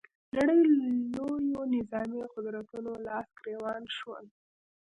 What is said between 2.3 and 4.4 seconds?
قدرتونو لاس ګرېوان شول